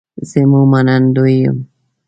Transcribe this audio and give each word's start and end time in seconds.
زه 0.29 0.39
مو 0.51 0.61
منندوی 0.71 1.35
یم 1.43 1.57